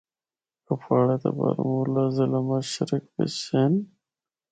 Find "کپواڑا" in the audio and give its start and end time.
0.67-1.15